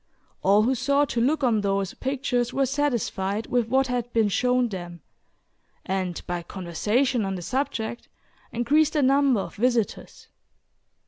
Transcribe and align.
All 0.41 0.63
who 0.63 0.73
sought 0.73 1.09
to 1.09 1.21
look 1.21 1.43
on 1.43 1.61
those 1.61 1.93
pictures 1.93 2.51
were 2.51 2.65
satisfied 2.65 3.45
with 3.45 3.67
what 3.67 3.85
had 3.85 4.11
been 4.13 4.29
shown 4.29 4.67
them, 4.67 5.01
and, 5.85 6.19
by 6.25 6.41
conversation 6.41 7.23
on 7.23 7.35
the 7.35 7.43
subject, 7.43 8.09
increased 8.51 8.93
the 8.93 9.03
number 9.03 9.41
of 9.41 9.57
visitors. 9.57 10.27